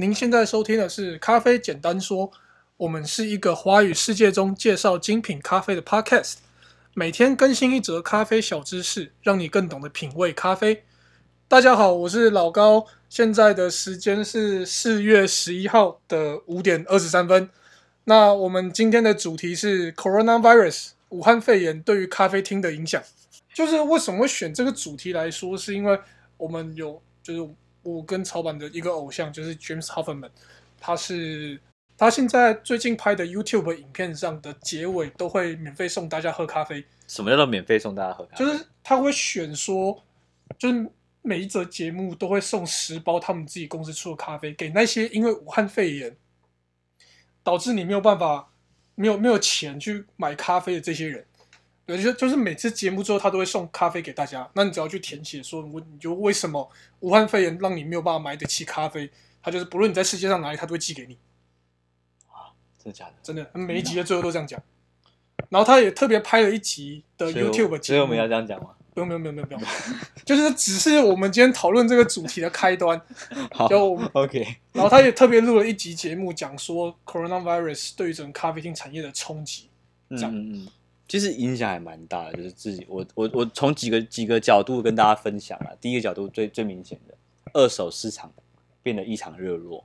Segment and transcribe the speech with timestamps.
[0.00, 2.30] 您现在收听的是《咖啡简单说》，
[2.78, 6.36] 我们是一个华语世界中介绍精品咖啡的 Podcast，
[6.94, 10.84] 每天更新一则咖啡小知识，让你更懂得品味咖啡。
[11.46, 17.50] 大家好，我是老高，现在的时间是四月十一号的五点二十三分。
[18.04, 23.02] 那我们今天的主题是 Coronavirus，武汉肺炎对于咖啡厅的影响。
[23.52, 26.00] 就是为什么会选这个主题来说，是因为
[26.38, 27.54] 我们有就是。
[27.82, 30.30] 我跟草板的一个偶像就是 James Hoffman，
[30.78, 31.60] 他是
[31.96, 36.84] 他现在最近拍的 YouTube 影片上的结尾都会免费送大家喝咖啡。
[37.08, 38.44] 什么叫做免费送大家喝咖啡？
[38.44, 40.02] 就是他会选说，
[40.58, 40.90] 就是
[41.22, 46.16] 每一则节目都会送十包他们自己公司出的咖啡给那些因为武汉肺炎
[47.42, 48.50] 导致你没有办法
[48.94, 51.26] 没有没有钱去买咖啡的这些人。
[51.96, 54.48] 就就是每次节目之后，他都会送咖啡给大家。
[54.54, 59.10] 那你只要去填写说，我你就为什么武汉肺炎让你没有办法买得起咖啡？
[59.42, 61.16] 他就是不论你在世界上哪里，他都会寄给你。
[62.26, 63.12] 啊，真的假的？
[63.22, 64.62] 真的，每一集的最后都这样讲。
[65.48, 67.82] 然后他也特别拍了一集的 YouTube 节目。
[67.82, 68.70] 所以我们要这样讲吗？
[68.92, 69.62] 不用，不用，不用，不用，不用。
[70.26, 73.00] 就是只是我们今天讨论这个主题的开端。
[73.52, 74.46] 好就，OK。
[74.72, 79.70] 然后他也特别录了一集节目，讲说 Coronavirus 对于整个咖啡厅产业的冲击。
[80.10, 80.30] 这样。
[80.34, 80.68] 嗯嗯。
[81.10, 85.74] 其实影响还蛮大的，就是自己我我我从几个几个角度跟大家分享啊。
[85.80, 87.14] 第一个角度最最明显的，
[87.52, 88.32] 二手市场
[88.80, 89.84] 变得异常热络。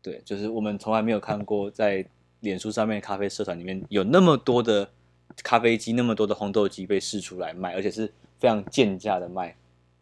[0.00, 2.02] 对，就是我们从来没有看过在
[2.40, 4.88] 脸书上面咖啡社团里面有那么多的
[5.42, 9.54] 咖啡机，那么多的烘豆机被试出来卖，而且是非常贱价的卖。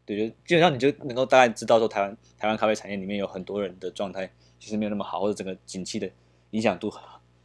[0.05, 6.09] 对，就基本上你就能够大概知道说台湾台湾咖啡产业里面有很多人的状态其实没有那么好，或者整个景气的
[6.53, 6.89] 影响度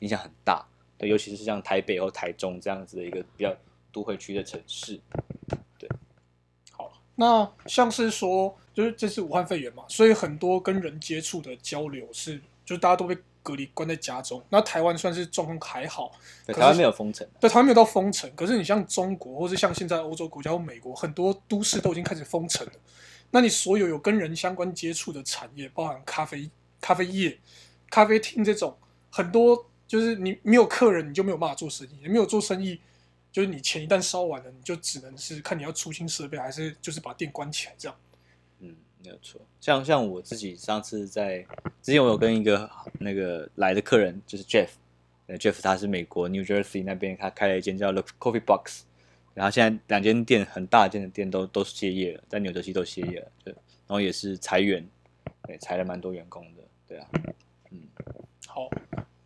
[0.02, 0.64] 影响很大。
[1.08, 3.56] 尤其是像台北或台中这样子的一个比较
[3.92, 5.00] 都会区的城市，
[5.78, 5.90] 对，
[6.72, 14.42] 好，那像是说，就是这是武汉肺炎嘛，所以很多跟人接触的交流是，就是大家都被隔离关在家中。
[14.50, 16.12] 那台湾算是状况还好，
[16.46, 18.32] 对，台湾没有封城，对，台湾没有到封城。
[18.36, 22.74] 可是你像中国，或是像现在欧洲国家或美国，很多都市都已经开始封城了。
[23.32, 26.50] 那你所有有跟人相关接触的产业，包含咖啡、
[26.80, 27.40] 咖啡业、
[27.90, 28.78] 咖啡厅这种
[29.10, 29.66] 很多。
[29.92, 31.90] 就是你没有客人，你就没有办法做生意。
[32.02, 32.80] 你没有做生意，
[33.30, 37.98] 就是你钱一旦烧完了，你就只能是看你要出新设备，还是就是把店关起来这样。
[38.60, 39.42] 嗯，没有错。
[39.60, 41.46] 像像我自己上次在
[41.82, 48.84] 之前，我有跟一个那个来的客人，就是 Jeff，Jeff 他是美国 New Jersey 那边，他开了一间叫 The Coffee Box，
[49.34, 54.88] 然后现在两间店很大间的店都都歇业了，在纽泽西都歇业了，对，然后也是裁员，
[55.44, 57.10] 对，裁了蛮多员工的，对啊，
[57.72, 57.82] 嗯，
[58.48, 58.70] 好。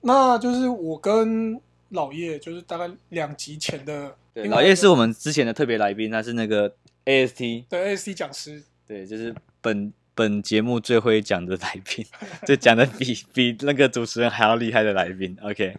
[0.07, 4.15] 那就是我跟老叶，就是大概两集前的。
[4.35, 12.05] 对，老叶是我们之前的特别来宾，他是那个 AST，对 AST 讲师，对，就是本本节目最会讲的来宾，
[12.45, 15.35] 就讲的比比那个主持人还要厉害的来宾。
[15.41, 15.75] OK，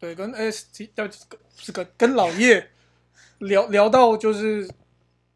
[0.00, 1.08] 对，跟 AST 要
[1.56, 2.70] 是跟跟老叶
[3.38, 4.68] 聊聊到就是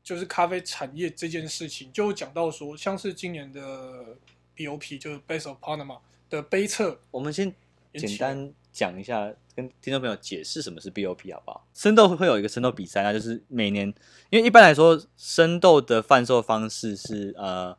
[0.03, 4.17] 就是咖啡产业这件事情，就讲到说，像是今年的
[4.57, 7.55] BOP 就是 Base of Panama 的杯测，我们先。
[7.95, 11.67] 简单讲一下，跟听众朋友解释什么是 BOP 好不好？
[11.75, 13.87] 生豆会有一个生豆比赛，那就是每年，
[14.31, 17.77] 因为一般来说，生豆的贩售方式是呃，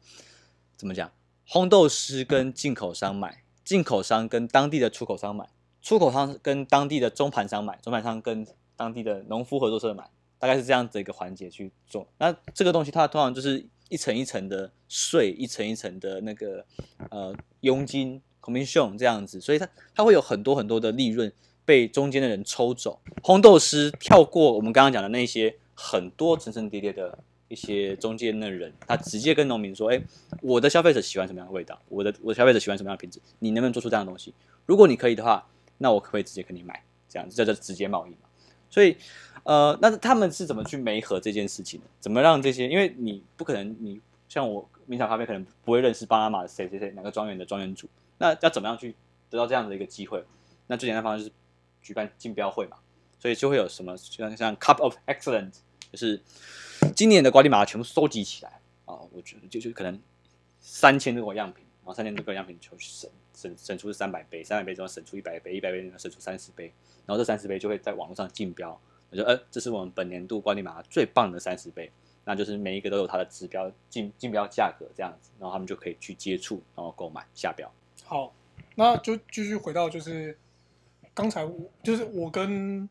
[0.75, 1.12] 怎么讲？
[1.47, 5.50] 烘豆师跟进口商买，进口商跟当地的出口商买，
[5.81, 12.07] 出口商跟当地的中盘商买，中盘商跟当地的农夫合作社买，大概是这样子一个环节去做。
[12.19, 16.66] 那这个东西它通常就是一层一层的税，一层一层的那个
[17.09, 18.22] 呃佣金。
[18.43, 21.31] Commission 这样子，所以它它会有很多很多的利润
[21.63, 22.99] 被中间的人抽走。
[23.21, 27.17] 烘豆师跳过我们刚刚讲的那些很多层层叠叠的
[27.47, 30.01] 一些中间的人，他直接跟农民说：“哎、
[30.41, 31.79] 我的消费者喜欢什么样的味道？
[31.87, 33.19] 我的我的消费者喜欢什么样的品质？
[33.39, 34.33] 你能不能做出这样的东西？
[34.65, 36.83] 如果你可以的话，那我可不可以直接跟你买？
[37.07, 38.17] 这样子叫做直接贸易嘛。
[38.69, 38.97] 所以，
[39.43, 41.85] 呃，那他们是怎么去媒合这件事情的？
[41.99, 42.67] 怎么让这些？
[42.67, 47.87] 因为你不可能，你像我明朝咖啡可能不会认识巴拿马的谁谁谁哪个庄园的庄园主。
[48.23, 48.96] 那要怎么样去
[49.29, 50.23] 得到这样的一个机会？
[50.67, 51.35] 那最简单方式就是
[51.81, 52.78] 举办竞标会嘛，
[53.20, 55.58] 所以就会有什么像像 Cup of Excellence，
[55.91, 56.22] 就是
[56.96, 59.99] 今年的瓜地马全部收集起来啊，我觉得就就可能
[60.61, 66.73] 三千多个样品，然后三千多个样品就省省省出三百杯，三百杯之后省出一百杯，一百杯之后省出三十杯，
[67.05, 68.79] 然后这三十杯就会在网络上竞标，
[69.09, 71.91] 我说呃，这是我们本年度瓜地马最棒的三十杯，
[72.23, 77.70] 那就是每一个都有它的指标竞竞标价格这样子，然后他们就可以去接触，然后购买下标。
[78.05, 78.34] 好，
[78.76, 80.38] 那就继续回到就是
[81.14, 82.88] 刚才我就是我跟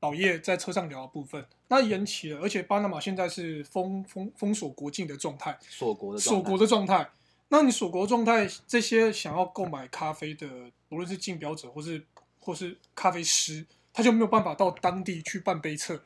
[0.00, 7.10] 老叶在车上聊的部分，那延期了，而且巴拿马现在是封封封锁国境的状态，锁国的锁国的状态。
[7.48, 10.46] 那你锁国状态，这些想要购买咖啡的，
[10.88, 12.02] 无论是竞标者或是
[12.40, 16.02] 或是咖啡师，他就没有办法到当地去办杯测。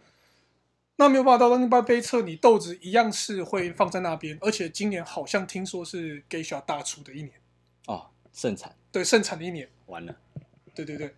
[0.97, 7.33] 那没有办法到当地办杯测，你豆子一样是会放在那边，而且今年好像听说是 Geisha 大出的一年
[7.87, 8.09] 哦，
[8.39, 10.15] 盛产，对，盛产的一年，完了，
[10.73, 11.13] 对对对，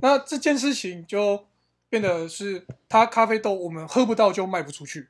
[0.00, 1.44] 那这件事情就
[1.88, 5.08] 变得是，他咖啡豆我们喝不到就卖不出去。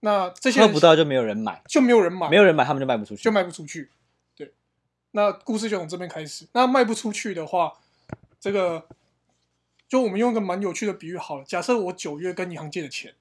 [0.00, 3.90] 那这些喝不到就没有人买，就没有人买，没有人买，他们就卖不出去，就卖不出去。
[4.36, 4.52] 对，
[5.12, 6.46] 那故事就从这边开始。
[6.52, 7.72] 那卖不出去的话，
[8.38, 8.86] 这个
[9.88, 11.44] 就我们用一个蛮有趣的比喻好了。
[11.44, 13.14] 假设我九月跟银行借的钱，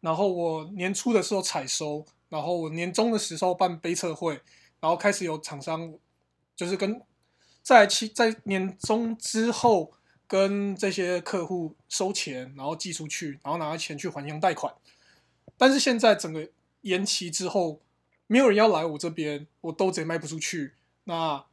[0.00, 4.40] 然后我年初的时候采收，然后我年终的时候办杯测会，
[4.78, 5.92] 然后开始有厂商
[6.56, 7.00] 就是跟
[7.62, 9.92] 在期在年终之后
[10.26, 14.74] 跟这些客户收钱，然后寄出去，然后拿钱去还银行贷款。
[15.56, 16.48] 但是现在整个
[16.80, 17.80] 延期之后，
[18.26, 20.72] 没有人要来我这边，我豆子也卖不出去，
[21.04, 21.44] 那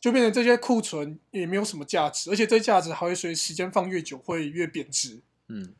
[0.00, 5.20] 就变成这些库存也没有什么价值，而且这价值还会随时间放越久会越贬值。
[5.48, 5.74] 嗯，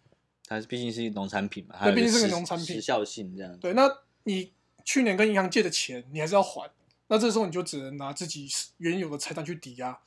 [0.46, 3.56] 它毕竟是农产品嘛，对，毕竟是个农产品，时效性这样。
[3.58, 3.88] 对，那
[4.24, 4.52] 你
[4.84, 6.70] 去年跟银行借的钱，你还是要还，
[7.10, 8.48] 那这时候你就只能拿自己
[8.78, 10.00] 原有的财产去抵押，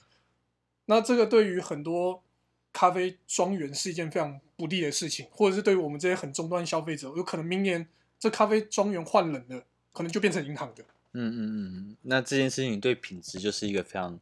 [0.86, 2.24] 那这个对于很多。
[2.76, 10.84] 咖啡庄园是一件非常不利的事情，或者是对于我们这些很终端消费者，有可能明年这咖啡庄园换人了，可能就变成银行的。
[11.12, 14.20] 嗯嗯嗯，那这件事情对品质就是一个非常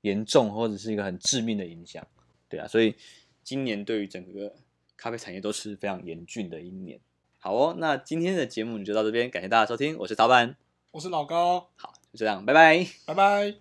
[0.00, 2.02] 严重，或者是一个很致命的影响。
[2.48, 2.96] 对啊，所以
[3.44, 4.54] 今年对于整个
[4.96, 6.98] 咖啡产业都是非常严峻的一年。
[7.38, 10.56] 好哦，那今天的节目就到这边，感谢大家收听，我是老板，
[10.92, 13.60] 我是老高，好，就这样，拜拜，拜拜。